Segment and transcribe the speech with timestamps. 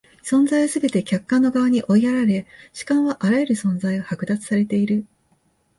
[0.23, 5.05] 存在はすべて客観の側に追いやられ、主観はあらゆる存在を剥奪されている。